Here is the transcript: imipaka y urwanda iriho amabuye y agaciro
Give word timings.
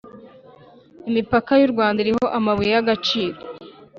imipaka 1.09 1.51
y 1.59 1.63
urwanda 1.67 1.97
iriho 2.01 2.25
amabuye 2.37 2.69
y 2.75 2.79
agaciro 2.83 3.37